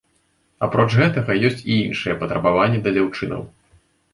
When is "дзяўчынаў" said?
2.97-3.41